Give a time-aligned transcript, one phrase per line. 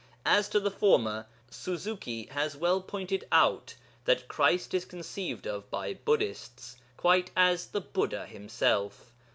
[0.25, 5.93] As to the former, Suzuki has well pointed out that Christ is conceived of by
[5.93, 9.13] Buddhists quite as the Buddha himself.